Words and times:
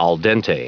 al 0.00 0.16
dente. 0.18 0.60